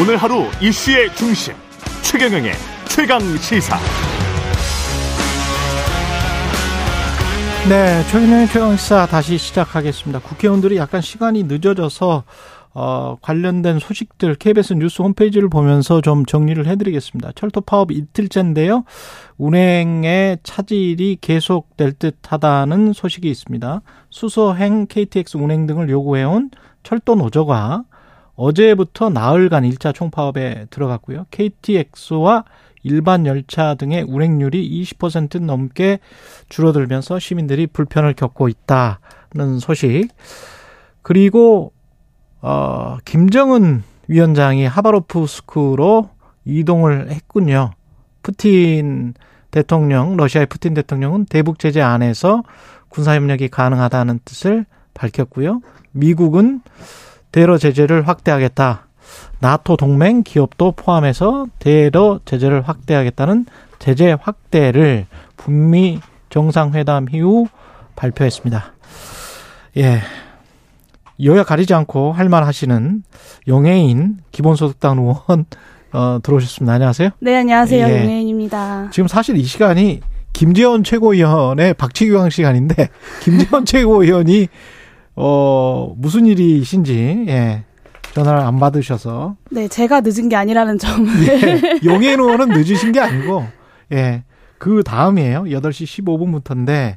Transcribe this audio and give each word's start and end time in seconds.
오늘 0.00 0.16
하루 0.16 0.44
이슈의 0.62 1.14
중심 1.14 1.52
최경영의 2.00 2.52
최강 2.88 3.20
시사. 3.36 3.76
네, 7.68 8.02
최근의 8.10 8.46
최강 8.46 8.78
시사 8.78 9.04
다시 9.04 9.36
시작하겠습니다. 9.36 10.20
국회의원들이 10.20 10.78
약간 10.78 11.02
시간이 11.02 11.42
늦어져서 11.42 12.24
어, 12.72 13.18
관련된 13.20 13.78
소식들 13.78 14.36
KBS 14.36 14.72
뉴스 14.74 15.02
홈페이지를 15.02 15.50
보면서 15.50 16.00
좀 16.00 16.24
정리를 16.24 16.66
해드리겠습니다. 16.66 17.32
철도 17.34 17.60
파업 17.60 17.92
이틀째인데요. 17.92 18.84
운행의 19.36 20.38
차질이 20.44 21.18
계속될 21.20 21.92
듯하다는 21.98 22.94
소식이 22.94 23.28
있습니다. 23.28 23.82
수소행 24.08 24.86
KTX 24.86 25.36
운행 25.36 25.66
등을 25.66 25.90
요구해온 25.90 26.50
철도 26.84 27.16
노조가 27.16 27.84
어제부터 28.40 29.10
나흘간 29.10 29.64
1차 29.64 29.94
총파업에 29.94 30.66
들어갔고요. 30.70 31.26
KTX와 31.30 32.44
일반 32.82 33.26
열차 33.26 33.74
등의 33.74 34.04
운행률이 34.08 34.82
20% 34.82 35.42
넘게 35.42 35.98
줄어들면서 36.48 37.18
시민들이 37.18 37.66
불편을 37.66 38.14
겪고 38.14 38.48
있다는 38.48 39.58
소식. 39.60 40.08
그리고 41.02 41.72
어 42.40 42.96
김정은 43.04 43.82
위원장이 44.08 44.64
하바로프스크로 44.64 46.08
이동을 46.46 47.10
했군요. 47.10 47.72
푸틴 48.22 49.12
대통령, 49.50 50.16
러시아의 50.16 50.46
푸틴 50.46 50.72
대통령은 50.72 51.26
대북 51.26 51.58
제재 51.58 51.82
안에서 51.82 52.42
군사 52.88 53.14
협력이 53.14 53.48
가능하다는 53.48 54.20
뜻을 54.24 54.64
밝혔고요. 54.94 55.60
미국은 55.92 56.62
대러 57.32 57.58
제재를 57.58 58.06
확대하겠다. 58.08 58.86
나토 59.40 59.76
동맹 59.76 60.22
기업도 60.22 60.72
포함해서 60.72 61.46
대러 61.58 62.20
제재를 62.24 62.62
확대하겠다는 62.62 63.46
제재 63.78 64.16
확대를 64.20 65.06
북미 65.36 66.00
정상회담 66.28 67.06
이후 67.12 67.46
발표했습니다. 67.96 68.72
예. 69.78 70.00
여야 71.22 71.42
가리지 71.44 71.74
않고 71.74 72.12
할 72.12 72.28
말 72.28 72.44
하시는 72.44 73.02
영예인 73.48 74.18
기본소득당 74.32 74.98
의원 74.98 75.44
어, 75.92 76.18
들어오셨습니다. 76.22 76.72
안녕하세요. 76.74 77.10
네, 77.20 77.36
안녕하세요. 77.36 77.86
예. 77.88 78.00
영예인입니다. 78.02 78.88
지금 78.92 79.08
사실 79.08 79.36
이 79.36 79.42
시간이 79.44 80.00
김재원 80.32 80.84
최고위원의 80.84 81.74
박치기왕 81.74 82.30
시간인데 82.30 82.88
김재원 83.22 83.64
최고위원이 83.66 84.48
어 85.22 85.94
무슨 85.98 86.26
일이신지 86.26 87.26
예. 87.28 87.64
전화를 88.12 88.40
안 88.40 88.58
받으셔서. 88.58 89.36
네, 89.50 89.68
제가 89.68 90.00
늦은 90.00 90.28
게 90.28 90.36
아니라는 90.36 90.78
점을. 90.78 91.08
예, 91.28 91.78
용해 91.84 92.10
의원은 92.10 92.48
늦으신 92.48 92.92
게 92.92 93.00
아니고, 93.00 93.46
예, 93.92 94.24
그 94.58 94.82
다음이에요. 94.82 95.44
8시 95.44 96.04
15분부터인데, 96.04 96.96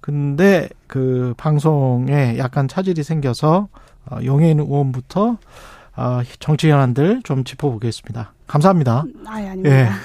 근데 0.00 0.68
그 0.86 1.34
방송에 1.36 2.36
약간 2.38 2.68
차질이 2.68 3.02
생겨서, 3.02 3.68
어, 4.10 4.18
용해 4.24 4.48
의원부터, 4.48 5.38
어, 5.96 6.20
정치 6.38 6.70
현안들 6.70 7.22
좀 7.24 7.42
짚어보겠습니다. 7.42 8.32
감사합니다. 8.46 9.04
아, 9.26 9.32
아닙니다. 9.36 9.70
예. 9.70 9.88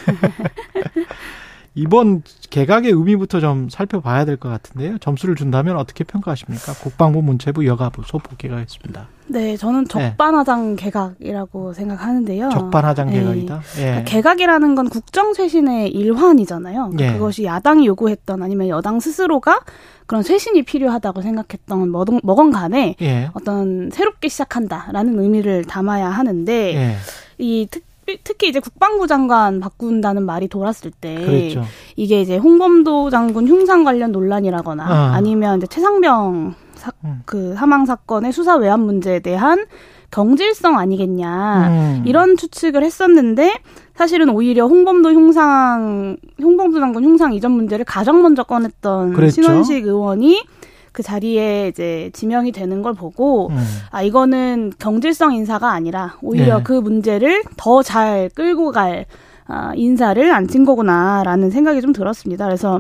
이번 1.74 2.22
개각의 2.50 2.92
의미부터 2.92 3.40
좀 3.40 3.70
살펴봐야 3.70 4.26
될 4.26 4.36
것 4.38 4.50
같은데요. 4.50 4.98
점수를 4.98 5.36
준다면 5.36 5.78
어떻게 5.78 6.04
평가하십니까? 6.04 6.74
국방부, 6.74 7.22
문체부, 7.22 7.66
여가부 7.66 8.02
소폭 8.06 8.38
개각했습니다. 8.38 9.08
네, 9.28 9.56
저는 9.56 9.88
적반하장 9.88 10.76
네. 10.76 10.84
개각이라고 10.84 11.72
생각하는데요. 11.74 12.50
적반하장 12.50 13.08
네. 13.10 13.20
개각이다. 13.20 13.62
예. 13.78 13.82
그러니까 13.84 14.04
개각이라는 14.04 14.76
건 14.76 14.90
국정 14.90 15.34
쇄신의 15.34 15.92
일환이잖아요. 15.92 16.90
그러니까 16.90 17.06
예. 17.14 17.18
그것이 17.18 17.46
야당이 17.46 17.86
요구했던 17.88 18.44
아니면 18.44 18.68
여당 18.68 19.00
스스로가 19.00 19.62
그런 20.08 20.24
쇄신이 20.24 20.64
필요하다고 20.64 21.22
생각했던 21.22 21.90
뭐건 21.90 22.52
간에 22.52 22.96
예. 23.02 23.30
어떤 23.34 23.90
새롭게 23.92 24.28
시작한다라는 24.28 25.18
의미를 25.18 25.64
담아야 25.64 26.10
하는데 26.10 26.76
예. 26.76 26.96
이 27.38 27.68
특, 27.72 27.84
특히 28.24 28.50
이제 28.50 28.60
국방부 28.60 29.08
장관 29.08 29.60
바꾼다는 29.60 30.24
말이 30.24 30.48
돌았을 30.48 30.92
때 30.92 31.16
그랬죠. 31.16 31.64
이게 31.96 32.22
이제 32.22 32.38
홍범도 32.38 33.10
장군 33.10 33.48
흉상 33.48 33.84
관련 33.84 34.12
논란이라거나 34.12 34.84
아. 34.84 35.14
아니면 35.14 35.58
이제 35.58 35.68
최상병 35.68 36.56
사, 36.76 36.92
음. 37.04 37.22
그 37.26 37.54
사망 37.56 37.86
사건의 37.86 38.32
수사 38.32 38.56
외압 38.56 38.80
문제에 38.80 39.20
대한 39.20 39.66
경질성 40.12 40.78
아니겠냐 40.78 41.68
음. 41.70 42.04
이런 42.06 42.38
추측을 42.38 42.84
했었는데 42.84 43.54
사실은 43.96 44.30
오히려 44.30 44.66
홍범도 44.68 45.12
흉상 45.12 46.18
홍범도 46.42 46.80
장군 46.80 47.04
흉상 47.04 47.34
이전 47.34 47.52
문제를 47.52 47.86
가장 47.86 48.22
먼저 48.22 48.44
꺼냈던 48.44 49.14
그랬죠? 49.14 49.42
신원식 49.42 49.86
의원이 49.86 50.44
그 50.92 51.04
자리에 51.04 51.68
이제 51.70 52.10
지명이 52.14 52.52
되는 52.52 52.82
걸 52.82 52.94
보고 52.94 53.50
음. 53.50 53.58
아 53.92 54.02
이거는 54.02 54.74
경질성 54.80 55.34
인사가 55.34 55.72
아니라 55.72 56.18
오히려 56.22 56.58
네. 56.58 56.64
그 56.64 56.74
문제를 56.74 57.44
더 57.58 57.82
잘 57.82 58.30
끌고 58.36 58.72
갈 58.72 59.06
아, 59.48 59.74
인사를 59.76 60.32
앉힌 60.32 60.66
거구나라는 60.66 61.50
생각이 61.50 61.82
좀 61.82 61.92
들었습니다. 61.94 62.46
그래서 62.46 62.80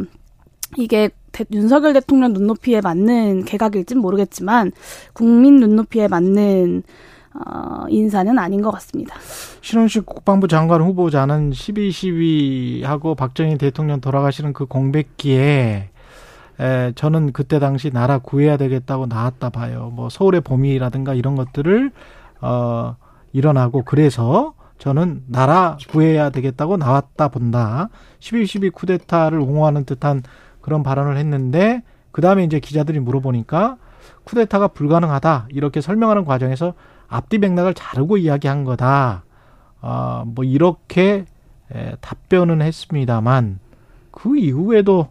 이게 0.77 1.09
대, 1.31 1.43
윤석열 1.51 1.93
대통령 1.93 2.33
눈높이에 2.33 2.81
맞는 2.81 3.45
개각일진 3.45 3.99
모르겠지만 3.99 4.71
국민 5.13 5.59
눈높이에 5.59 6.07
맞는 6.07 6.83
어, 7.33 7.85
인사는 7.89 8.37
아닌 8.37 8.61
것 8.61 8.71
같습니다. 8.71 9.15
신원식 9.61 10.05
국방부 10.05 10.47
장관 10.47 10.81
후보자는 10.81 11.51
12.12하고 11.51 13.15
박정희 13.15 13.57
대통령 13.57 14.01
돌아가시는 14.01 14.53
그 14.53 14.65
공백기에 14.65 15.90
에, 16.59 16.91
저는 16.95 17.33
그때 17.33 17.59
당시 17.59 17.91
나라 17.91 18.19
구해야 18.19 18.57
되겠다고 18.57 19.07
나왔다 19.07 19.49
봐요. 19.49 19.91
뭐 19.93 20.09
서울의 20.09 20.41
봄이라든가 20.41 21.13
이런 21.13 21.35
것들을 21.35 21.91
어 22.41 22.95
일어나고 23.33 23.83
그래서 23.83 24.53
저는 24.77 25.23
나라 25.27 25.77
구해야 25.89 26.29
되겠다고 26.29 26.77
나왔다 26.77 27.27
본다. 27.29 27.89
12.12 28.19 28.73
쿠데타를 28.73 29.39
옹호하는 29.39 29.85
듯한 29.85 30.23
그런 30.59 30.83
발언을 30.83 31.17
했는데 31.17 31.83
그 32.11 32.21
다음에 32.21 32.43
이제 32.43 32.59
기자들이 32.59 32.99
물어보니까 32.99 33.77
쿠데타가 34.23 34.69
불가능하다 34.69 35.47
이렇게 35.49 35.81
설명하는 35.81 36.25
과정에서 36.25 36.73
앞뒤 37.07 37.37
맥락을 37.37 37.73
자르고 37.73 38.17
이야기한 38.17 38.63
거다. 38.63 39.23
어, 39.81 40.23
뭐 40.25 40.43
이렇게 40.43 41.25
에, 41.73 41.95
답변은 42.01 42.61
했습니다만 42.61 43.59
그 44.11 44.37
이후에도 44.37 45.09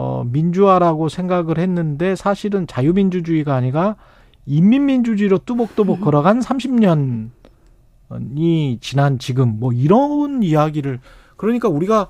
어, 0.00 0.22
민주화라고 0.30 1.08
생각을 1.08 1.58
했는데 1.58 2.14
사실은 2.14 2.68
자유민주주의가 2.68 3.56
아니라 3.56 3.96
인민민주주의로 4.46 5.38
뚜벅뚜벅 5.38 6.00
걸어간 6.02 6.38
30년이 6.38 7.30
지난 8.80 9.18
지금 9.18 9.58
뭐 9.58 9.72
이런 9.72 10.44
이야기를 10.44 11.00
그러니까 11.36 11.68
우리가 11.68 12.06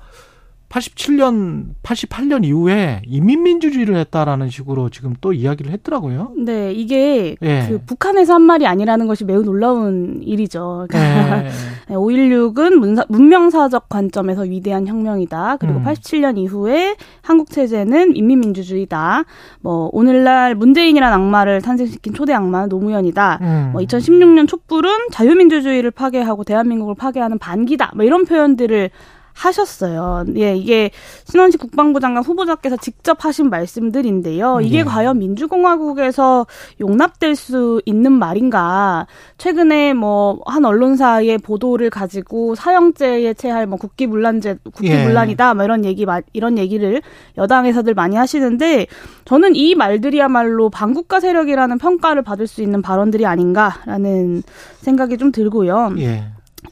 87년, 0.69 1.73
88년 1.81 2.45
이후에 2.45 3.01
인민민주주의를 3.05 3.95
했다라는 3.95 4.49
식으로 4.49 4.89
지금 4.89 5.15
또 5.19 5.33
이야기를 5.33 5.71
했더라고요. 5.71 6.33
네, 6.37 6.71
이게 6.71 7.35
예. 7.41 7.65
그 7.67 7.79
북한에서 7.85 8.35
한 8.35 8.43
말이 8.43 8.67
아니라는 8.67 9.07
것이 9.07 9.25
매우 9.25 9.41
놀라운 9.41 10.21
일이죠. 10.23 10.85
그러니까 10.87 11.45
예. 11.45 11.49
5.16은 11.89 12.75
문사, 12.75 13.03
문명사적 13.09 13.89
관점에서 13.89 14.43
위대한 14.43 14.85
혁명이다. 14.87 15.57
그리고 15.57 15.79
음. 15.79 15.83
87년 15.83 16.37
이후에 16.37 16.95
한국 17.23 17.49
체제는 17.49 18.15
인민민주주의다. 18.15 19.25
뭐 19.61 19.89
오늘날 19.91 20.53
문재인이란 20.53 21.11
악마를 21.11 21.63
탄생시킨 21.63 22.13
초대 22.13 22.33
악마 22.33 22.67
노무현이다. 22.67 23.39
음. 23.41 23.69
뭐 23.73 23.81
2016년 23.81 24.47
촛불은 24.47 24.91
자유민주주의를 25.11 25.89
파괴하고 25.89 26.43
대한민국을 26.43 26.93
파괴하는 26.93 27.39
반기다. 27.39 27.93
뭐 27.95 28.05
이런 28.05 28.25
표현들을 28.25 28.91
하셨어요. 29.39 30.25
예, 30.35 30.55
이게 30.55 30.91
신원식 31.25 31.59
국방부 31.59 31.99
장관 31.99 32.23
후보자께서 32.23 32.77
직접 32.77 33.23
하신 33.23 33.49
말씀들인데요. 33.49 34.59
이게 34.61 34.79
네. 34.79 34.83
과연 34.83 35.19
민주공화국에서 35.19 36.45
용납될 36.81 37.35
수 37.35 37.81
있는 37.85 38.11
말인가? 38.11 39.07
최근에 39.37 39.93
뭐 39.93 40.39
한 40.45 40.65
언론사의 40.65 41.37
보도를 41.39 41.89
가지고 41.89 42.55
사형죄에 42.55 43.33
체할 43.33 43.67
뭐 43.67 43.77
국기문란죄, 43.77 44.57
국기문란이다, 44.63 45.49
예. 45.49 45.53
뭐 45.53 45.63
이런 45.63 45.85
얘기 45.85 46.05
이런 46.33 46.57
얘기를 46.57 47.01
여당에서들 47.37 47.93
많이 47.93 48.15
하시는데 48.15 48.87
저는 49.25 49.55
이 49.55 49.75
말들이야말로 49.75 50.69
반국가 50.69 51.19
세력이라는 51.19 51.77
평가를 51.77 52.21
받을 52.23 52.47
수 52.47 52.61
있는 52.61 52.81
발언들이 52.81 53.25
아닌가라는 53.25 54.43
생각이 54.79 55.17
좀 55.17 55.31
들고요. 55.31 55.95
예. 55.99 56.25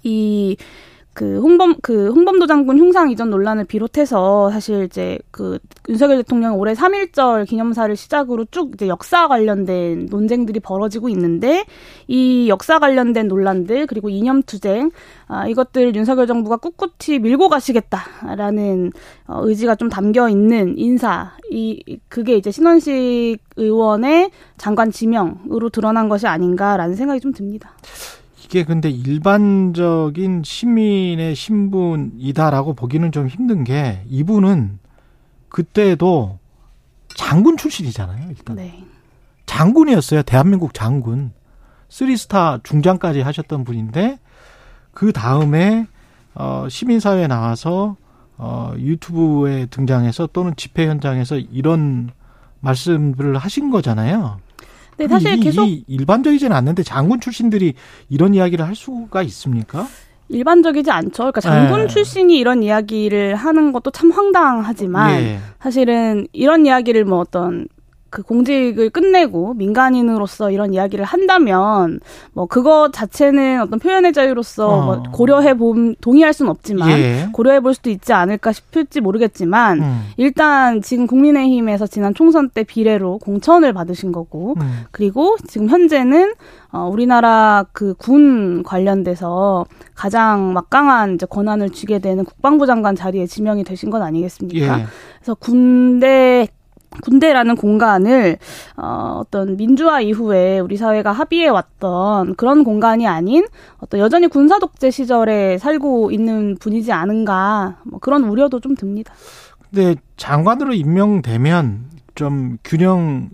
이 0.04 0.58
그 1.18 1.40
홍범 1.40 1.78
그 1.82 2.12
홍범도 2.12 2.46
장군 2.46 2.78
흉상 2.78 3.10
이전 3.10 3.32
논란을 3.32 3.64
비롯해서 3.64 4.52
사실 4.52 4.84
이제 4.84 5.18
그 5.32 5.58
윤석열 5.90 6.18
대통령 6.18 6.60
올해 6.60 6.76
3.1절 6.76 7.48
기념사를 7.48 7.96
시작으로 7.96 8.46
쭉 8.52 8.70
이제 8.76 8.88
역사 8.88 9.28
관련된 9.28 10.10
논쟁들이 10.12 10.60
벌어지고 10.60 11.10
있는데 11.10 11.66
이 12.06 12.50
역사 12.50 12.78
관련된 12.78 13.30
논란들 13.30 13.88
그리고 13.88 14.10
이념 14.10 14.44
투쟁 14.44 14.92
아 15.28 15.48
이것들 15.48 15.96
윤석열 15.96 16.28
정부가 16.28 16.58
꿋꿋이 16.58 17.18
밀고 17.20 17.50
가시겠다라는 17.50 18.92
어, 19.26 19.42
의지가 19.44 19.74
좀 19.74 19.90
담겨 19.90 20.30
있는 20.30 20.78
인사 20.78 21.32
이 21.50 21.98
그게 22.10 22.36
이제 22.36 22.52
신원식 22.52 23.40
의원의 23.56 24.30
장관 24.58 24.92
지명으로 24.92 25.70
드러난 25.70 26.10
것이 26.10 26.28
아닌가라는 26.28 26.96
생각이 26.96 27.22
좀 27.22 27.34
듭니다. 27.34 27.72
이게 28.48 28.64
근데 28.64 28.90
일반적인 28.90 30.42
시민의 30.46 31.36
신분이다라고 31.36 32.76
보기는 32.76 33.12
좀 33.12 33.28
힘든 33.28 33.66
게 33.66 34.02
이분은 34.08 34.80
그때도 35.50 36.40
장군 37.10 37.58
출신이잖아요. 37.58 38.30
일단 38.30 38.56
네. 38.56 38.86
장군이었어요. 39.46 40.22
대한민국 40.24 40.74
장군. 40.74 41.34
쓰리스타 41.90 42.60
중장까지 42.64 43.20
하셨던 43.20 43.66
분인데 43.66 44.18
그 44.94 45.12
다음에 45.12 45.86
어 46.34 46.68
시민사회에 46.70 47.28
나와서 47.28 47.98
어 48.38 48.74
유튜브에 48.78 49.66
등장해서 49.66 50.28
또는 50.32 50.54
집회 50.56 50.88
현장에서 50.88 51.36
이런 51.38 52.12
말씀을 52.62 53.36
하신 53.38 53.72
거잖아요. 53.72 54.40
네, 54.98 55.08
사실 55.08 55.34
이, 55.34 55.40
계속 55.40 55.68
이 55.68 55.84
일반적이지는 55.88 56.56
않는데 56.56 56.84
장군 56.84 57.20
출신들이 57.20 57.74
이런 58.10 58.34
이야기를 58.34 58.66
할 58.66 58.76
수가 58.76 59.22
있습니까? 59.24 59.88
일반적이지 60.30 60.92
않죠. 60.92 61.32
그러니까 61.32 61.42
장군 61.42 61.82
네. 61.82 61.88
출신이 61.88 62.38
이런 62.38 62.64
이야기를 62.64 63.36
하는 63.36 63.72
것도 63.72 63.92
참 63.92 64.12
황당하지만 64.12 65.12
네. 65.12 65.40
사실은 65.60 66.28
이런 66.34 66.66
이야기를 66.66 67.06
뭐 67.06 67.20
어떤 67.20 67.68
그 68.10 68.24
공직을 68.24 68.90
끝내고 68.90 69.54
민간인으로서 69.56 70.50
이런 70.52 70.74
이야기를 70.74 71.06
한다면 71.06 72.00
뭐 72.34 72.46
그거 72.48 72.90
자체는 72.92 73.62
어떤 73.62 73.80
표현의 73.80 74.14
자유로서 74.14 74.68
어. 74.68 74.86
뭐 74.86 75.04
고려해 75.12 75.56
봄 75.56 75.94
동의할 75.96 76.34
수는 76.34 76.50
없지만 76.50 76.90
예. 76.90 77.30
고려해 77.34 77.60
볼 77.60 77.74
수도 77.74 77.90
있지 77.90 78.14
않을까 78.14 78.52
싶을지 78.52 79.02
모르겠지만 79.02 79.82
음. 79.82 80.02
일단 80.18 80.82
지금 80.82 81.06
국민의힘에서 81.08 81.88
지난 81.88 82.14
총선 82.14 82.50
때 82.50 82.64
비례로 82.64 83.20
공천을 83.20 83.74
받으신 83.74 84.12
거고 84.12 84.56
음. 84.62 84.86
그리고 84.92 85.36
지금 85.48 85.70
현재는 85.70 86.34
어 86.72 86.90
우리나라 86.92 87.66
그 87.74 87.94
군 87.98 88.64
관련돼서 88.64 89.66
가장 89.96 90.54
막강한 90.54 91.16
이제 91.16 91.26
권한을 91.26 91.72
쥐게 91.72 92.00
되는 92.00 92.24
국방부 92.24 92.66
장관 92.66 92.96
자리에 92.96 93.26
지명이 93.26 93.64
되신 93.64 93.90
건 93.90 94.02
아니겠습니까? 94.02 94.80
예. 94.80 94.86
그래서 95.18 95.36
군대 95.36 96.48
군대라는 97.02 97.56
공간을 97.56 98.38
어, 98.78 99.22
어떤 99.22 99.58
민주화 99.58 100.02
이후에 100.02 100.60
우리 100.60 100.78
사회가 100.78 101.12
합의해 101.12 101.48
왔던 101.48 102.36
그런 102.36 102.64
공간이 102.64 103.08
아닌 103.08 103.46
어떤 103.80 104.00
여전히 104.00 104.28
군사 104.28 104.60
독재 104.60 104.92
시절에 104.92 105.58
살고 105.58 106.12
있는 106.12 106.58
분이지 106.60 106.92
않은가 106.92 107.78
뭐 107.84 108.00
그런 108.00 108.24
우려도 108.24 108.60
좀 108.60 108.76
듭니다. 108.76 109.14
근데 109.70 109.96
장관으로 110.16 110.74
임명되면 110.74 111.98
좀 112.16 112.58
균형 112.64 113.30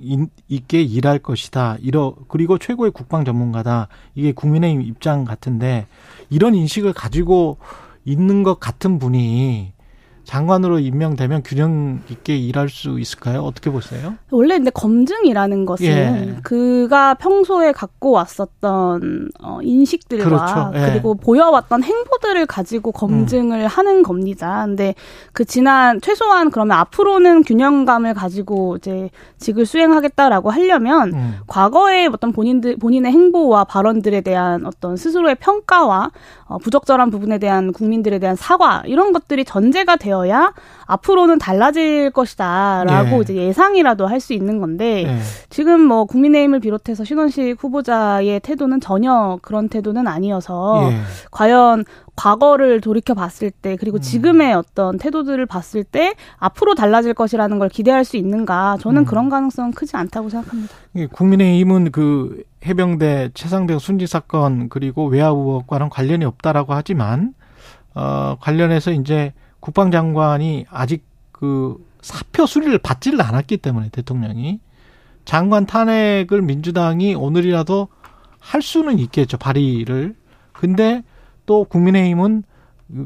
있게 0.50 0.82
일할 0.82 1.20
것이다. 1.20 1.78
이러 1.82 2.16
그리고 2.28 2.58
최고의 2.58 2.92
국방 2.92 3.24
전문가다. 3.24 3.88
이게 4.14 4.34
국민의힘 4.34 4.82
입장 4.82 5.24
같은데 5.24 5.88
이런 6.30 6.54
인식을 6.54 6.92
가지고 6.92 7.58
있는 8.04 8.44
것 8.44 8.60
같은 8.60 9.00
분이 9.00 9.72
장관으로 10.26 10.80
임명되면 10.80 11.44
균형 11.44 12.00
있게 12.10 12.38
일할 12.38 12.70
수 12.70 13.00
있을까요? 13.00 13.42
어떻게 13.42 13.70
보세요? 13.70 14.16
원래 14.32 14.56
근데 14.56 14.72
검증이라는 14.72 15.66
것은 15.66 15.86
예. 15.86 16.36
그가 16.44 17.16
평소에 17.16 17.74
갖고 17.74 18.12
왔었던 18.12 19.30
어, 19.42 19.60
인식들과 19.62 20.24
그렇죠. 20.24 20.72
예. 20.76 20.92
그리고 20.92 21.16
보여왔던 21.16 21.84
행보들을 21.84 22.46
가지고 22.46 22.94
검증을 22.94 23.64
음. 23.64 23.68
하는 23.68 24.02
겁니다. 24.02 24.64
근데 24.66 24.96
그 25.34 25.44
지난 25.44 26.00
최소한 26.00 26.52
그러면 26.52 26.78
앞으로는 26.78 27.44
균형감을 27.44 28.14
가지고 28.14 28.78
이제 28.78 29.10
직을 29.40 29.66
수행하겠다라고 29.66 30.52
하려면 30.52 31.14
음. 31.14 31.36
과거의 31.48 32.08
어떤 32.08 32.32
본인들 32.32 32.78
본인의 32.78 33.12
행보와 33.12 33.66
발언들에 33.66 34.22
대한 34.22 34.66
어떤 34.66 34.96
스스로의 34.96 35.36
평가와 35.36 36.12
어, 36.46 36.58
부적절한 36.60 37.10
부분에 37.10 37.40
대한 37.40 37.74
국민들에 37.74 38.20
대한 38.20 38.36
사과 38.36 38.84
이런 38.86 39.12
것들이 39.12 39.44
전제가 39.44 39.98
되어 39.98 40.13
야 40.30 40.54
앞으로는 40.86 41.40
달라질 41.40 42.12
것이다라고 42.12 43.18
예. 43.18 43.22
이제 43.22 43.36
예상이라도 43.36 44.08
할 44.08 44.24
수 44.24 44.32
있는 44.34 44.62
건데 44.62 45.04
예. 45.04 45.18
지금 45.50 45.82
뭐 45.82 46.06
국민의힘을 46.06 46.62
비롯해서 46.62 47.04
신원식 47.04 47.62
후보자의 47.62 48.40
태도는 48.40 48.80
전혀 48.80 49.38
그런 49.42 49.68
태도는 49.68 50.08
아니어서 50.08 50.90
예. 50.92 50.98
과연 51.30 51.84
과거를 52.16 52.80
돌이켜 52.80 53.14
봤을 53.14 53.52
때 53.52 53.76
그리고 53.76 53.98
음. 53.98 54.02
지금의 54.02 54.54
어떤 54.54 54.98
태도들을 54.98 55.46
봤을 55.46 55.84
때 55.84 56.14
앞으로 56.38 56.76
달라질 56.76 57.14
것이라는 57.14 57.60
걸 57.60 57.70
기대할 57.70 58.06
수 58.06 58.18
있는가 58.18 58.78
저는 58.80 59.02
음. 59.02 59.06
그런 59.06 59.30
가능성은 59.30 59.72
크지 59.74 59.98
않다고 59.98 60.30
생각합니다. 60.30 60.74
국민의힘은 61.12 61.92
그 61.92 62.44
해병대 62.66 63.32
최상병 63.34 63.80
순직 63.80 64.08
사건 64.08 64.70
그리고 64.70 65.08
외화 65.08 65.28
의혹과는 65.28 65.90
관련이 65.90 66.24
없다라고 66.24 66.74
하지만 66.74 67.34
어 67.96 68.38
관련해서 68.40 68.92
이제 68.92 69.34
국방장관이 69.64 70.66
아직 70.70 71.06
그 71.32 71.78
사표 72.02 72.46
수리를 72.46 72.78
받지를 72.80 73.22
않았기 73.22 73.58
때문에 73.58 73.88
대통령이. 73.94 74.60
장관 75.24 75.66
탄핵을 75.66 76.42
민주당이 76.42 77.16
오늘이라도 77.16 77.88
할 78.42 78.62
수는 78.62 79.00
있겠죠 79.00 79.38
발의를. 79.38 80.18
근데 80.52 81.02
또 81.46 81.64
국민의힘은 81.64 82.44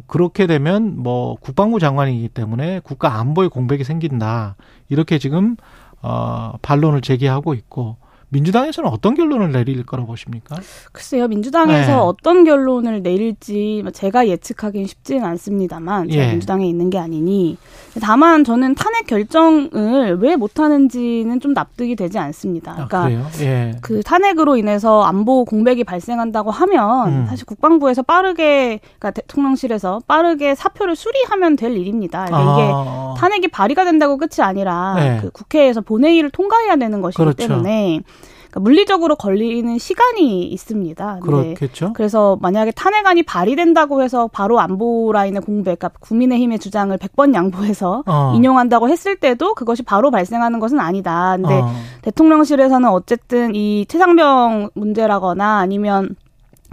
그렇게 0.07 0.47
되면 0.47 0.97
뭐 0.97 1.35
국방부 1.35 1.79
장관이기 1.79 2.29
때문에 2.29 2.79
국가 2.79 3.19
안보에 3.19 3.49
공백이 3.49 3.83
생긴다. 3.83 4.55
이렇게 4.89 5.19
지금 5.19 5.57
어 6.01 6.53
반론을 6.63 7.01
제기하고 7.01 7.53
있고 7.53 7.97
민주당에서는 8.29 8.89
어떤 8.89 9.13
결론을 9.15 9.51
내릴 9.51 9.85
거라고 9.85 10.07
보십니까? 10.07 10.57
글쎄요, 10.91 11.27
민주당에서 11.27 11.91
네. 11.91 11.97
어떤 11.97 12.43
결론을 12.43 13.01
내릴지 13.01 13.83
제가 13.93 14.27
예측하기는 14.27 14.85
쉽지는 14.85 15.23
않습니다만, 15.23 16.09
제가 16.09 16.25
예. 16.25 16.31
민주당에 16.31 16.67
있는 16.67 16.89
게 16.89 16.97
아니니. 16.97 17.57
다만 18.01 18.43
저는 18.43 18.75
탄핵 18.75 19.07
결정을 19.07 20.19
왜 20.19 20.35
못하는지는 20.35 21.39
좀 21.39 21.53
납득이 21.53 21.95
되지 21.95 22.19
않습니다. 22.19 22.71
아, 22.71 22.87
그러니까 22.87 23.27
아, 23.27 23.31
예. 23.39 23.75
그 23.81 24.03
탄핵으로 24.03 24.57
인해서 24.57 25.03
안보 25.03 25.45
공백이 25.45 25.83
발생한다고 25.85 26.51
하면 26.51 27.07
음. 27.07 27.25
사실 27.27 27.45
국방부에서 27.45 28.03
빠르게, 28.03 28.81
그러니까 28.99 29.11
대통령실에서 29.11 30.01
빠르게 30.05 30.53
사표를 30.53 30.95
수리하면 30.95 31.55
될 31.55 31.77
일입니다. 31.77 32.25
그러니까 32.25 32.51
아. 32.51 33.13
이게 33.13 33.19
탄핵이 33.21 33.47
발의가 33.47 33.85
된다고 33.85 34.17
끝이 34.17 34.41
아니라 34.41 34.95
네. 34.95 35.17
그 35.21 35.29
국회에서 35.31 35.81
본회의를 35.81 36.29
통과해야 36.29 36.75
되는 36.75 37.01
것이기 37.01 37.17
그렇죠. 37.17 37.47
때문에 37.47 38.01
그러니까 38.57 38.59
물리적으로 38.59 39.15
걸리는 39.15 39.77
시간이 39.77 40.43
있습니다. 40.47 41.19
그렇겠죠. 41.21 41.93
그래서 41.93 42.37
만약에 42.41 42.71
탄핵안이 42.71 43.23
발의된다고 43.23 44.01
해서 44.01 44.27
바로 44.31 44.59
안보 44.59 45.11
라인의 45.11 45.41
공백, 45.41 45.79
그러니까 45.79 45.89
국민의힘의 45.99 46.59
주장을 46.59 46.95
100번 46.97 47.33
양보해서 47.33 48.03
어. 48.05 48.33
인용한다고 48.35 48.89
했을 48.89 49.15
때도 49.15 49.53
그것이 49.53 49.83
바로 49.83 50.11
발생하는 50.11 50.59
것은 50.59 50.79
아니다. 50.79 51.35
근데 51.37 51.55
어. 51.55 51.69
대통령실에서는 52.01 52.89
어쨌든 52.89 53.55
이 53.55 53.85
최상병 53.87 54.71
문제라거나 54.73 55.59
아니면 55.59 56.15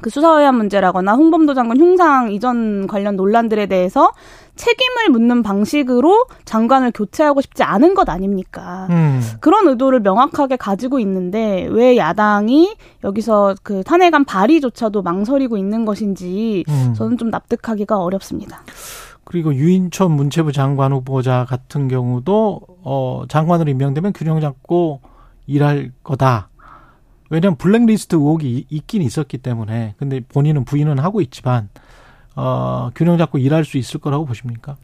그 0.01 0.11
수사의안 0.11 0.57
문제라거나 0.57 1.15
홍범도 1.15 1.55
장관 1.55 1.79
흉상 1.79 2.33
이전 2.33 2.87
관련 2.87 3.17
논란들에 3.17 3.67
대해서 3.67 4.13
책임을 4.57 5.11
묻는 5.11 5.43
방식으로 5.43 6.27
장관을 6.45 6.93
교체하고 6.93 7.41
싶지 7.41 7.63
않은 7.63 7.95
것 7.95 8.09
아닙니까? 8.09 8.87
음. 8.91 9.21
그런 9.41 9.67
의도를 9.69 10.01
명확하게 10.01 10.57
가지고 10.57 10.99
있는데 11.01 11.67
왜 11.71 11.97
야당이 11.97 12.77
여기서 13.03 13.57
그 13.63 13.83
탄핵안 13.83 14.25
발의조차도 14.25 15.03
망설이고 15.03 15.57
있는 15.57 15.85
것인지 15.85 16.65
음. 16.69 16.95
저는 16.95 17.19
좀 17.19 17.31
납득하기가 17.31 17.99
어렵습니다. 17.99 18.63
그리고 19.25 19.55
유인천 19.55 20.13
문체부 20.13 20.53
장관 20.53 20.93
후보자 20.93 21.47
같은 21.49 21.89
경우도 21.89 22.61
어 22.83 23.25
장관으로 23.29 23.71
임명되면 23.71 24.13
균형 24.13 24.41
잡고 24.41 25.01
일할 25.47 25.93
거다. 26.03 26.51
왜냐하면 27.31 27.57
블랙리스트 27.57 28.17
의혹이 28.17 28.67
있긴 28.69 29.03
있었기 29.03 29.39
때문에 29.39 29.95
근데 29.99 30.21
본인은 30.21 30.65
부인은 30.65 30.99
하고 30.99 31.21
있지만 31.21 31.69
어, 32.37 32.91
균형 32.95 33.19
잡고 33.19 33.39
일할 33.39 33.65
수 33.65 33.79
있을 33.79 34.01
거라고 34.01 34.25
보십니까? 34.27 34.77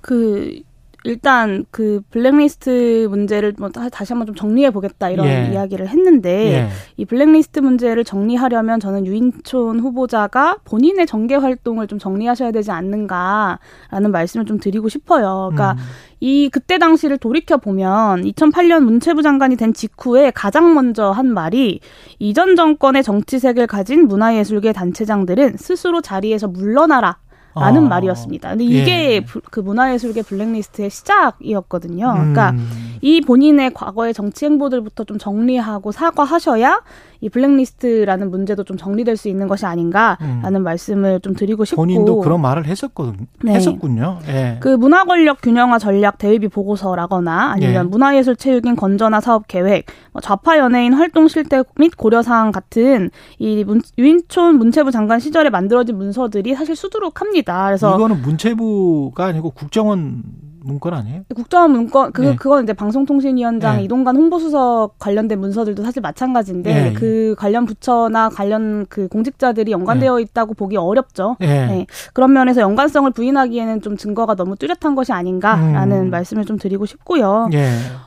그 0.00 0.62
일단 1.06 1.64
그 1.70 2.02
블랙리스트 2.10 3.06
문제를 3.08 3.54
뭐 3.58 3.68
다시 3.70 4.12
한번 4.12 4.26
좀 4.26 4.34
정리해 4.34 4.70
보겠다 4.70 5.08
이런 5.08 5.26
예. 5.26 5.50
이야기를 5.52 5.88
했는데 5.88 6.52
예. 6.52 6.68
이 6.96 7.04
블랙리스트 7.04 7.60
문제를 7.60 8.04
정리하려면 8.04 8.80
저는 8.80 9.06
유인촌 9.06 9.80
후보자가 9.80 10.56
본인의 10.64 11.06
정계 11.06 11.36
활동을 11.36 11.86
좀 11.86 11.98
정리하셔야 11.98 12.50
되지 12.50 12.72
않는가라는 12.72 14.10
말씀을 14.10 14.46
좀 14.46 14.58
드리고 14.58 14.88
싶어요. 14.88 15.50
그러니까 15.52 15.72
음. 15.72 15.78
이 16.20 16.48
그때 16.50 16.78
당시를 16.78 17.18
돌이켜 17.18 17.56
보면 17.58 18.22
2008년 18.22 18.80
문체부 18.80 19.22
장관이 19.22 19.56
된 19.56 19.74
직후에 19.74 20.30
가장 20.30 20.74
먼저 20.74 21.10
한 21.10 21.26
말이 21.32 21.80
이전 22.18 22.56
정권의 22.56 23.02
정치색을 23.02 23.66
가진 23.66 24.08
문화예술계 24.08 24.72
단체장들은 24.72 25.56
스스로 25.58 26.00
자리에서 26.00 26.48
물러나라 26.48 27.18
라는 27.60 27.86
어. 27.86 27.88
말이었습니다. 27.88 28.50
근데 28.50 28.64
이게 28.64 29.14
예. 29.14 29.24
그 29.50 29.60
문화예술계 29.60 30.22
블랙리스트의 30.22 30.90
시작이었거든요. 30.90 32.12
그러니까 32.12 32.50
음. 32.50 32.96
이 33.00 33.20
본인의 33.22 33.72
과거의 33.72 34.12
정치 34.12 34.44
행보들부터 34.44 35.04
좀 35.04 35.18
정리하고 35.18 35.90
사과하셔야 35.90 36.82
이 37.20 37.28
블랙리스트라는 37.28 38.30
문제도 38.30 38.62
좀 38.64 38.76
정리될 38.76 39.16
수 39.16 39.28
있는 39.28 39.48
것이 39.48 39.66
아닌가라는 39.66 40.56
음. 40.56 40.62
말씀을 40.62 41.20
좀 41.20 41.34
드리고 41.34 41.64
싶고 41.64 41.82
본인도 41.82 42.20
그런 42.20 42.40
말을 42.40 42.66
했었거든 42.66 43.26
네. 43.42 43.54
했었군요. 43.54 44.18
예. 44.28 44.58
그 44.60 44.68
문화 44.68 45.04
권력 45.04 45.40
균형화 45.40 45.78
전략 45.78 46.18
대외비 46.18 46.48
보고서라거나 46.48 47.52
아니면 47.52 47.86
예. 47.86 47.88
문화예술 47.88 48.36
체육인 48.36 48.76
건전화 48.76 49.20
사업 49.20 49.48
계획, 49.48 49.86
뭐 50.12 50.20
좌파 50.20 50.58
연예인 50.58 50.92
활동 50.92 51.28
실태 51.28 51.62
및 51.78 51.96
고려 51.96 52.22
사항 52.22 52.52
같은 52.52 53.10
이 53.38 53.64
문, 53.64 53.80
유인촌 53.98 54.56
문체부 54.56 54.90
장관 54.90 55.20
시절에 55.20 55.50
만들어진 55.50 55.96
문서들이 55.96 56.54
사실 56.54 56.76
수두룩합니다. 56.76 57.66
그래서 57.66 57.94
이거는 57.94 58.22
문체부가 58.22 59.26
아니고 59.26 59.50
국정원 59.50 60.22
문건 60.66 60.94
아니에요? 60.94 61.22
국정원 61.34 61.70
문건 61.70 62.12
그 62.12 62.22
네. 62.22 62.36
그건 62.36 62.64
이제 62.64 62.72
방송통신위원장 62.72 63.76
네. 63.76 63.84
이동관 63.84 64.16
홍보수석 64.16 64.98
관련된 64.98 65.38
문서들도 65.40 65.82
사실 65.82 66.02
마찬가지인데 66.02 66.74
네. 66.74 66.92
그 66.92 67.34
관련 67.38 67.64
부처나 67.64 68.28
관련 68.28 68.86
그 68.88 69.08
공직자들이 69.08 69.72
연관되어 69.72 70.16
네. 70.16 70.22
있다고 70.22 70.54
보기 70.54 70.76
어렵죠. 70.76 71.36
네. 71.40 71.66
네. 71.66 71.86
그런 72.12 72.32
면에서 72.32 72.60
연관성을 72.60 73.10
부인하기에는 73.12 73.80
좀 73.82 73.96
증거가 73.96 74.34
너무 74.34 74.56
뚜렷한 74.56 74.94
것이 74.94 75.12
아닌가라는 75.12 76.06
음. 76.06 76.10
말씀을 76.10 76.44
좀 76.44 76.58
드리고 76.58 76.86
싶고요. 76.86 77.48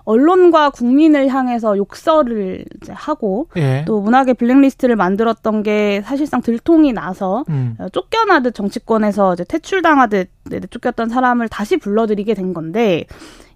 언론과 0.04 0.72
국민을 0.72 1.30
향해서 1.30 1.78
욕설을 1.78 2.66
이제 2.82 2.92
하고 2.94 3.48
또 3.86 4.01
문학의 4.01 4.34
블랙리스트를 4.34 4.96
만들었던 4.96 5.63
게 5.63 6.01
사실상 6.06 6.42
들통이 6.42 6.94
나서 6.94 7.44
음. 7.50 7.78
쫓겨나듯 7.92 8.54
정치권에서 8.54 9.34
이제 9.34 9.44
퇴출당하듯 9.44 10.30
쫓겼던 10.70 11.10
사람을 11.10 11.50
다시 11.50 11.77
불러들이게 11.77 12.34
된 12.34 12.53
건데 12.53 13.06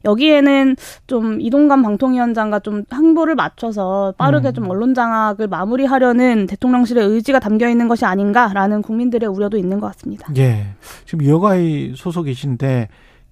여기에는 0.06 0.76
좀 1.08 1.40
이동관 1.40 1.82
방통위원장과 1.82 2.60
좀 2.60 2.84
항보를 2.90 3.36
맞춰서 3.36 4.14
빠르게 4.18 4.50
음. 4.50 4.54
좀 4.54 4.70
언론 4.70 4.94
장악을 4.94 5.48
마무리하려는 5.48 6.46
대통령실의 6.48 7.08
의지가 7.08 7.40
담겨 7.40 7.70
있는 7.70 7.88
것이 7.88 8.06
아닌가라는 8.06 8.82
국민들의 8.82 9.28
우려도 9.30 9.58
있는 9.58 9.80
것 9.80 9.88
같습니다. 9.88 10.28
예. 10.38 10.68
지금 11.06 11.28
여가의 11.28 11.94
소속이신데 11.96 12.90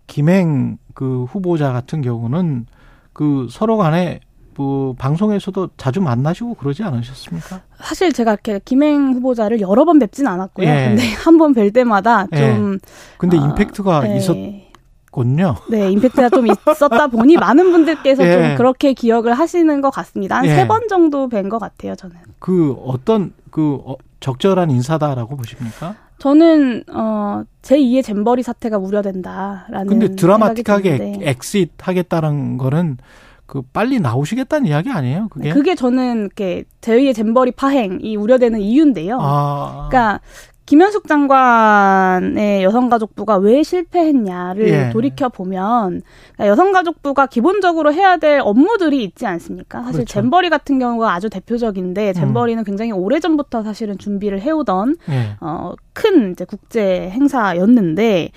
김행 0.08 0.78
그 0.94 1.26
후보자 1.26 1.72
같은 1.72 2.02
경우는 2.02 2.66
그 3.14 3.48
서로 3.50 3.78
간에 3.78 4.22
그 4.56 4.94
방송에서도 4.98 5.70
자주 5.78 6.02
만나시고 6.02 6.56
그러지 6.56 6.84
않으셨습니까? 6.84 7.62
사실 7.80 8.12
제가 8.14 8.32
이렇게 8.34 8.60
김행 8.64 9.14
후보자를 9.14 9.62
여러 9.62 9.86
번 9.86 9.98
뵙진 10.00 10.28
않았고요. 10.28 10.68
예. 10.68 10.86
근데 10.90 11.04
한 11.24 11.38
번 11.38 11.54
뵐 11.54 11.74
때마다 11.74 12.28
예. 12.34 12.38
좀 12.38 12.78
근데 13.18 13.38
어, 13.38 13.42
임팩트가 13.46 14.10
예. 14.10 14.18
있었 14.18 14.36
군요. 15.12 15.56
네, 15.70 15.92
임팩트가 15.92 16.30
좀 16.30 16.48
있었다 16.48 17.08
보니 17.08 17.36
많은 17.38 17.72
분들께서 17.72 18.26
예. 18.26 18.32
좀 18.34 18.56
그렇게 18.58 18.94
기억을 18.94 19.34
하시는 19.34 19.82
것 19.82 19.90
같습니다. 19.90 20.38
한 20.38 20.46
세번 20.46 20.82
예. 20.84 20.88
정도 20.88 21.28
뵌 21.28 21.50
것 21.50 21.60
같아요, 21.60 21.96
저는. 21.96 22.16
그 22.40 22.74
어떤 22.86 23.34
그 23.50 23.80
어, 23.86 23.96
적절한 24.22 24.70
인사다라고 24.72 25.36
보십니까? 25.36 25.96
저는 26.20 26.84
어 26.94 27.44
제2의 27.64 28.04
잼버리 28.04 28.44
사태가 28.44 28.78
우려된다라는 28.78 29.88
근데 29.88 30.16
드라마틱하게 30.16 31.18
exit 31.22 31.72
하겠다는 31.80 32.58
거는 32.60 32.98
그 33.52 33.62
빨리 33.62 34.00
나오시겠다는 34.00 34.66
이야기 34.66 34.90
아니에요? 34.90 35.28
그게? 35.30 35.50
네, 35.50 35.54
그게 35.54 35.76
저는 35.76 36.22
이렇게 36.22 36.64
제2의 36.80 37.14
잼버리 37.14 37.52
파행이 37.52 38.16
우려되는 38.16 38.62
이유인데요. 38.62 39.18
아. 39.20 39.90
그러니까 39.90 40.22
김현숙 40.66 41.06
장관의 41.06 42.64
여성가족부가 42.64 43.36
왜 43.36 43.62
실패했냐를 43.62 44.70
예. 44.70 44.90
돌이켜 44.92 45.28
보면 45.28 46.02
그러니까 46.36 46.48
여성가족부가 46.48 47.26
기본적으로 47.26 47.92
해야 47.94 48.16
될 48.16 48.40
업무들이 48.42 49.04
있지 49.04 49.26
않습니까? 49.26 49.80
사실 49.80 50.06
그렇죠. 50.06 50.14
잼버리 50.14 50.50
같은 50.50 50.80
경우가 50.80 51.14
아주 51.14 51.30
대표적인데 51.30 52.14
잼버리는 52.14 52.62
음. 52.62 52.64
굉장히 52.64 52.94
오래 52.94 53.20
전부터 53.20 53.64
사실은 53.64 53.98
준비를 53.98 54.40
해오던 54.40 54.96
예. 55.10 55.36
어 55.42 55.72
큰 55.72 56.32
이제 56.32 56.46
국제 56.46 57.10
행사였는데 57.10 58.32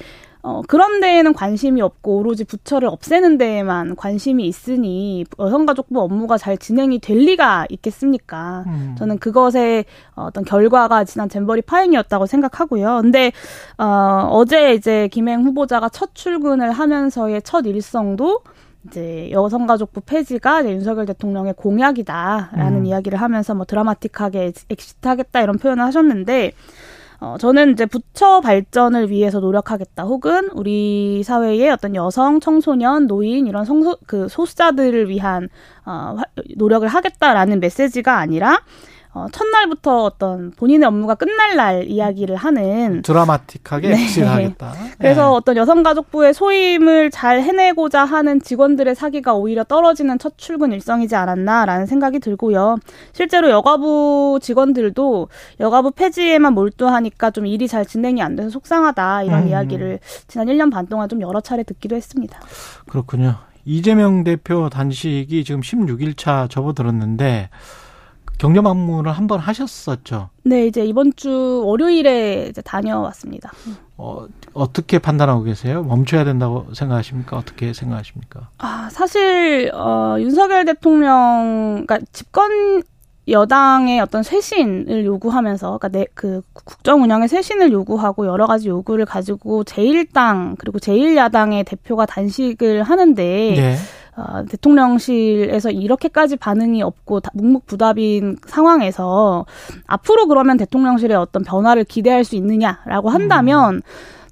어, 0.47 0.61
그런 0.69 1.01
데에는 1.01 1.33
관심이 1.33 1.81
없고 1.81 2.19
오로지 2.19 2.45
부처를 2.45 2.87
없애는 2.89 3.39
데에만 3.39 3.97
관심이 3.97 4.47
있으니 4.47 5.25
여성가족부 5.39 5.99
업무가 5.99 6.37
잘 6.37 6.59
진행이 6.59 6.99
될 6.99 7.17
리가 7.17 7.65
있겠습니까? 7.71 8.65
음. 8.67 8.95
저는 8.99 9.19
그것의 9.19 9.87
어떤 10.15 10.45
결과가 10.45 11.05
지난 11.05 11.31
잼버리 11.31 11.63
파행이었다고 11.63 12.27
생각하고요. 12.27 13.01
근데 13.01 13.33
어, 13.79 14.29
어제 14.33 14.75
이제 14.75 15.09
김행 15.09 15.45
후보자가 15.45 15.89
첫 15.89 16.15
출근을 16.15 16.73
하면서의 16.73 17.41
첫 17.41 17.65
일성도 17.65 18.43
이제 18.87 19.31
여성가족부 19.31 20.03
폐지가 20.03 20.61
이제 20.61 20.73
윤석열 20.73 21.07
대통령의 21.07 21.55
공약이다라는 21.55 22.81
음. 22.81 22.87
이야기를 22.87 23.19
하면서 23.19 23.55
뭐 23.55 23.65
드라마틱하게 23.65 24.53
exit하겠다 24.69 25.41
이런 25.41 25.57
표현을 25.57 25.83
하셨는데 25.85 26.53
어, 27.25 27.39
저는 27.39 27.73
이제 27.73 27.87
부처 27.87 28.43
발전을 28.43 29.11
위해서 29.11 29.41
노력하겠다. 29.41 30.05
혹은 30.05 30.51
우리 30.53 31.23
사회의 31.23 31.71
어떤 31.71 31.95
여성, 31.95 32.39
청소년, 32.39 33.07
노인 33.07 33.47
이런 33.47 33.65
성소 33.65 33.97
그 34.07 34.29
소수자들을 34.29 35.09
위한 35.09 35.49
어, 35.87 36.17
노력을 36.57 36.87
하겠다라는 36.87 37.61
메시지가 37.61 38.19
아니라 38.19 38.61
어, 39.15 39.29
첫날부터 39.31 40.03
어떤 40.03 40.51
본인의 40.51 40.89
업무가 40.89 41.15
끝날 41.15 41.55
날 41.55 41.85
이야기를 41.85 42.35
하는 42.35 43.01
드라마틱하게 43.03 43.89
네. 43.89 44.03
엑시하겠다. 44.03 44.73
그래서 44.99 45.21
네. 45.23 45.37
어떤 45.37 45.57
여성가족부의 45.57 46.35
소임을 46.35 47.13
잘 47.13 47.41
해내고자 47.41 48.05
하는 48.05 48.43
직원들의 48.43 48.93
사기가 48.97 49.35
오히려 49.35 49.63
떨어지는 49.63 50.19
첫 50.19 50.37
출근 50.37 50.73
일성이지 50.73 51.15
않았나라는 51.15 51.87
생각이 51.87 52.19
들고요. 52.19 52.79
실제로 53.13 53.51
여가부 53.51 54.41
직원들도 54.43 55.29
여가부 55.61 55.93
폐지에만 55.93 56.53
몰두하니까 56.53 57.31
좀 57.31 57.47
일이 57.47 57.69
잘 57.69 57.87
진행이 57.87 58.21
안 58.21 58.35
돼서 58.35 58.51
속상하다 58.51 59.23
이런 59.23 59.45
음. 59.45 59.49
이야기를 59.49 60.01
지난 60.27 60.49
1년 60.49 60.73
반 60.73 60.89
동안 60.89 61.09
좀 61.09 61.21
여러 61.21 61.41
차례 61.41 61.63
듣기도 61.63 61.95
했습니다. 61.95 62.41
그렇군요. 62.89 63.37
이재명 63.65 64.25
대표 64.25 64.69
단식이 64.69 65.45
지금 65.45 65.61
16일 65.61 66.17
차 66.17 66.49
접어들었는데 66.51 67.49
경력 68.39 68.63
방문을 68.65 69.13
한 69.13 69.27
번 69.27 69.39
하셨었죠. 69.41 70.29
네, 70.43 70.67
이제 70.67 70.85
이번 70.85 71.13
주 71.17 71.63
월요일에 71.65 72.49
이제 72.51 72.61
다녀왔습니다. 72.63 73.53
어, 73.97 74.27
어떻게 74.53 74.99
판단하고 74.99 75.43
계세요? 75.45 75.83
멈춰야 75.85 76.25
된다고 76.25 76.67
생각하십니까? 76.75 77.37
어떻게 77.39 77.73
생각하십니까? 77.73 78.49
아, 78.59 78.89
사실, 78.91 79.71
어, 79.73 80.17
윤석열 80.19 80.65
대통령, 80.65 81.85
그러니까 81.87 81.99
집권 82.13 82.83
여당의 83.29 84.01
어떤 84.01 84.23
쇄신을 84.23 85.07
요구하면서, 85.07 85.79
그러니까 85.79 85.89
내, 85.89 86.05
그 86.13 86.43
국정 86.53 87.03
운영의 87.03 87.29
쇄신을 87.29 87.73
요구하고 87.73 88.27
여러 88.27 88.47
가지 88.47 88.69
요구를 88.69 89.07
가지고 89.07 89.65
제1당, 89.65 90.57
그리고 90.59 90.79
제1야당의 90.79 91.65
대표가 91.67 92.05
단식을 92.05 92.83
하는데, 92.83 93.23
네. 93.57 93.77
어, 94.17 94.45
대통령실에서 94.49 95.71
이렇게까지 95.71 96.37
반응이 96.37 96.83
없고 96.83 97.21
묵묵부답인 97.33 98.37
상황에서 98.47 99.45
앞으로 99.87 100.29
그러면 100.29 100.57
대통령실에 100.57 101.15
어떤 101.15 101.43
변화를 101.43 101.85
기대할 101.85 102.25
수 102.25 102.37
있느냐라고 102.37 103.09
한다면 103.09 103.77
음. 103.77 103.83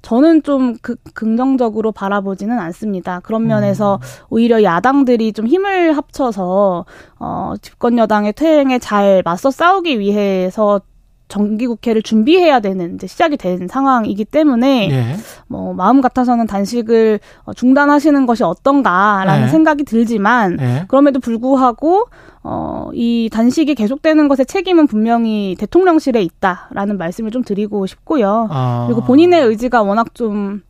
저는 0.01 0.43
좀 0.43 0.75
그, 0.81 0.95
긍정적으로 1.13 1.93
바라보지는 1.93 2.59
않습니다. 2.59 3.21
그런 3.21 3.47
면에서 3.47 3.95
음. 3.95 4.25
오히려 4.29 4.61
야당들이 4.61 5.31
좀 5.31 5.47
힘을 5.47 5.95
합쳐서 5.95 6.85
어 7.19 7.53
집권 7.61 7.97
여당의 7.97 8.33
퇴행에 8.33 8.79
잘 8.79 9.21
맞서 9.23 9.49
싸우기 9.49 9.99
위해서 9.99 10.81
정기국회를 11.27 12.01
준비해야 12.01 12.59
되는 12.59 12.95
이제 12.95 13.07
시작이 13.07 13.37
된 13.37 13.67
상황이기 13.67 14.25
때문에 14.25 14.87
네. 14.87 15.15
뭐 15.47 15.73
마음 15.73 16.01
같아서는 16.01 16.47
단식을 16.47 17.19
어, 17.43 17.53
중단하시는 17.53 18.25
것이 18.25 18.43
어떤가라는 18.43 19.45
네. 19.45 19.47
생각이 19.47 19.83
들지만 19.83 20.57
네. 20.57 20.85
그럼에도 20.87 21.19
불구하고 21.19 22.05
어, 22.43 22.89
이 22.93 23.29
단식이 23.31 23.75
계속되는 23.75 24.27
것의 24.27 24.45
책임은 24.45 24.87
분명히 24.87 25.55
대통령실에 25.59 26.21
있다라는 26.21 26.97
말씀을 26.97 27.31
좀 27.31 27.43
드리고 27.43 27.85
싶고요. 27.85 28.47
아. 28.51 28.85
그리고 28.87 29.01
본인의 29.01 29.43
의지가 29.43 29.81
워낙 29.81 30.13
좀 30.13 30.61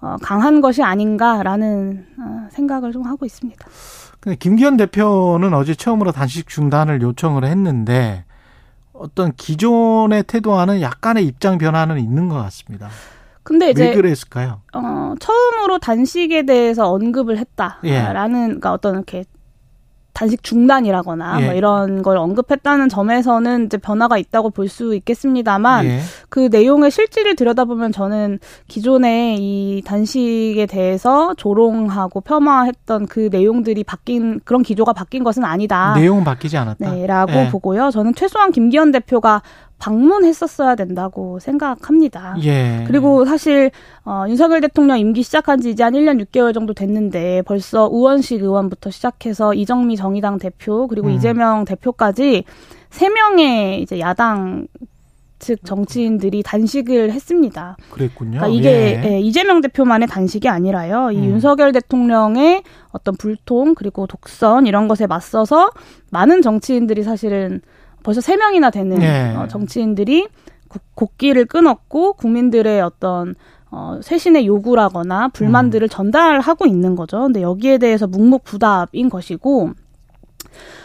어, 0.00 0.16
강한 0.22 0.60
것이 0.60 0.82
아닌가라는 0.82 2.06
어, 2.20 2.48
생각을 2.50 2.92
좀 2.92 3.02
하고 3.02 3.26
있습니다. 3.26 3.66
근데 4.20 4.36
김기현 4.36 4.76
대표는 4.76 5.52
어제 5.54 5.74
처음으로 5.74 6.12
단식 6.12 6.48
중단을 6.48 7.02
요청을 7.02 7.44
했는데 7.44 8.24
어떤 8.98 9.32
기존의 9.34 10.24
태도와는 10.24 10.80
약간의 10.80 11.26
입장 11.26 11.58
변화는 11.58 11.98
있는 11.98 12.28
것 12.28 12.36
같습니다. 12.36 12.88
근데 13.42 13.70
이제 13.70 13.90
왜 13.90 13.94
그랬을까요? 13.94 14.62
어, 14.74 15.14
처음으로 15.20 15.78
단식에 15.78 16.44
대해서 16.46 16.90
언급을 16.90 17.38
했다라는 17.38 17.84
예. 17.84 18.46
그러니까 18.46 18.72
어떤 18.72 18.96
이렇게 18.96 19.24
단식 20.16 20.42
중단이라거나 20.42 21.42
예. 21.42 21.44
뭐 21.44 21.54
이런 21.54 22.00
걸 22.02 22.16
언급했다는 22.16 22.88
점에서는 22.88 23.66
이제 23.66 23.76
변화가 23.76 24.16
있다고 24.16 24.48
볼 24.50 24.66
수 24.66 24.94
있겠습니다만 24.96 25.84
예. 25.84 26.00
그 26.28 26.48
내용의 26.50 26.90
실질을 26.90 27.36
들여다보면 27.36 27.92
저는 27.92 28.38
기존에 28.66 29.36
이 29.38 29.82
단식에 29.84 30.66
대해서 30.66 31.34
조롱하고 31.36 32.22
폄하했던 32.22 33.06
그 33.06 33.28
내용들이 33.30 33.84
바뀐 33.84 34.40
그런 34.44 34.62
기조가 34.62 34.92
바뀐 34.94 35.22
것은 35.22 35.44
아니다. 35.44 35.94
내용은 35.94 36.24
바뀌지 36.24 36.56
않았다. 36.56 36.90
네 36.90 37.06
라고 37.06 37.32
예. 37.32 37.48
보고요. 37.50 37.90
저는 37.90 38.14
최소한 38.14 38.50
김기현 38.50 38.90
대표가 38.92 39.42
방문했었어야 39.78 40.74
된다고 40.74 41.38
생각합니다. 41.38 42.36
예. 42.44 42.84
그리고 42.86 43.24
사실 43.24 43.70
어, 44.04 44.24
윤석열 44.28 44.60
대통령 44.60 44.98
임기 44.98 45.22
시작한 45.22 45.60
지 45.60 45.70
이제 45.70 45.82
한 45.82 45.92
1년 45.92 46.24
6개월 46.24 46.54
정도 46.54 46.72
됐는데 46.72 47.42
벌써 47.42 47.86
우원식 47.86 48.42
의원부터 48.42 48.90
시작해서 48.90 49.54
이정미 49.54 49.96
정의당 49.96 50.38
대표 50.38 50.86
그리고 50.88 51.08
음. 51.08 51.12
이재명 51.12 51.64
대표까지 51.64 52.44
세 52.90 53.08
명의 53.08 53.82
이제 53.82 54.00
야당 54.00 54.66
즉 55.38 55.58
정치인들이 55.64 56.42
단식을 56.42 57.12
했습니다. 57.12 57.76
그랬군요. 57.90 58.38
그러니까 58.38 58.48
이게 58.48 59.00
예. 59.02 59.12
예, 59.12 59.20
이재명 59.20 59.60
대표만의 59.60 60.08
단식이 60.08 60.48
아니라요. 60.48 61.10
이 61.12 61.18
음. 61.18 61.24
윤석열 61.24 61.72
대통령의 61.72 62.62
어떤 62.90 63.16
불통 63.16 63.74
그리고 63.74 64.06
독선 64.06 64.66
이런 64.66 64.88
것에 64.88 65.06
맞서서 65.06 65.70
많은 66.10 66.40
정치인들이 66.40 67.02
사실은 67.02 67.60
벌써 68.06 68.20
세 68.20 68.36
명이나 68.36 68.70
되는 68.70 69.00
네. 69.00 69.34
어, 69.34 69.48
정치인들이 69.48 70.28
곡기를 70.94 71.44
끊었고 71.46 72.12
국민들의 72.12 72.80
어떤 72.80 73.34
어, 73.68 73.98
쇄신의 74.00 74.46
요구라거나 74.46 75.30
불만들을 75.30 75.86
음. 75.86 75.88
전달하고 75.88 76.66
있는 76.66 76.94
거죠. 76.94 77.22
근데 77.22 77.42
여기에 77.42 77.78
대해서 77.78 78.06
묵묵부답인 78.06 79.10
것이고 79.10 79.70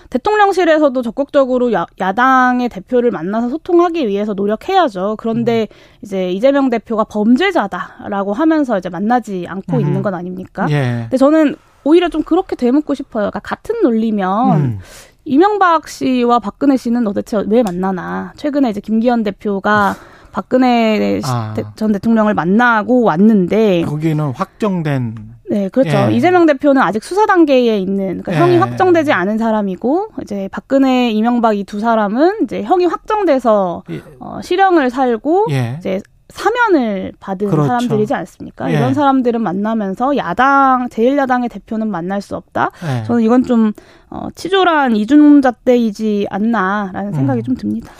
대통령실에서도 0.09 0.99
적극적으로 1.03 1.71
야, 1.73 1.85
야당의 1.99 2.69
대표를 2.69 3.11
만나서 3.11 3.49
소통하기 3.49 4.07
위해서 4.07 4.33
노력해야죠. 4.33 5.15
그런데 5.19 5.67
음. 5.69 5.99
이제 6.01 6.31
이재명 6.31 6.71
대표가 6.71 7.03
범죄자다라고 7.03 8.33
하면서 8.33 8.79
이제 8.79 8.89
만나지 8.89 9.45
않고 9.47 9.77
음. 9.77 9.81
있는 9.81 10.01
건 10.01 10.15
아닙니까? 10.15 10.65
예. 10.71 11.01
근데 11.03 11.17
저는 11.17 11.55
오히려 11.83 12.09
좀 12.09 12.23
그렇게 12.23 12.55
되묻고 12.55 12.95
싶어요. 12.95 13.29
그러니까 13.29 13.39
같은 13.41 13.81
논리면 13.83 14.57
음. 14.57 14.79
이명박 15.23 15.87
씨와 15.87 16.39
박근혜 16.39 16.77
씨는 16.77 17.03
도대체 17.03 17.43
왜 17.47 17.63
만나나? 17.63 18.33
최근에 18.35 18.69
이제 18.69 18.79
김기현 18.81 19.23
대표가 19.23 19.95
박근혜 20.31 21.19
아. 21.25 21.53
전 21.75 21.91
대통령을 21.91 22.33
만나고 22.33 23.03
왔는데 23.03 23.83
거기는 23.83 24.31
확정된 24.31 25.31
네, 25.49 25.67
그렇죠. 25.67 25.89
예. 26.09 26.13
이재명 26.15 26.45
대표는 26.45 26.81
아직 26.81 27.03
수사 27.03 27.25
단계에 27.25 27.77
있는 27.77 28.21
그러니까 28.21 28.33
예. 28.33 28.37
형이 28.37 28.57
확정되지 28.57 29.11
않은 29.11 29.37
사람이고 29.37 30.11
이제 30.21 30.47
박근혜, 30.49 31.11
이명박 31.11 31.57
이 31.57 31.65
두 31.65 31.81
사람은 31.81 32.43
이제 32.43 32.63
형이 32.63 32.85
확정돼서 32.85 33.83
예. 33.89 34.01
어, 34.21 34.39
실형을 34.41 34.89
살고 34.89 35.47
예. 35.51 35.75
이제 35.79 35.99
사면을 36.31 37.13
받은 37.19 37.49
그렇죠. 37.49 37.67
사람들이지 37.67 38.13
않습니까? 38.13 38.71
예. 38.71 38.77
이런 38.77 38.93
사람들은 38.93 39.41
만나면서 39.41 40.17
야당 40.17 40.89
제일야당의 40.89 41.49
대표는 41.49 41.89
만날 41.89 42.21
수 42.21 42.35
없다. 42.35 42.71
예. 42.83 43.03
저는 43.03 43.21
이건 43.21 43.43
좀 43.43 43.73
어, 44.09 44.27
치졸한 44.35 44.95
이중잣대이지 44.95 46.27
않나라는 46.29 47.13
생각이 47.13 47.41
음. 47.41 47.43
좀 47.43 47.55
듭니다. 47.55 47.91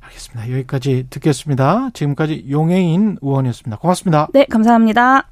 알겠습니다. 0.00 0.52
여기까지 0.52 1.06
듣겠습니다. 1.10 1.90
지금까지 1.92 2.46
용해인 2.50 3.18
의원이었습니다. 3.20 3.78
고맙습니다. 3.78 4.28
네, 4.32 4.46
감사합니다. 4.50 5.24